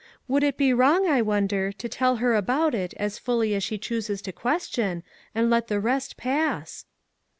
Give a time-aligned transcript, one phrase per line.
[0.27, 3.77] Would it be wrong, I wonder, to tell her about it, as fully as she
[3.77, 5.03] chooses to• ques tion,
[5.35, 6.85] and let the rest pass?"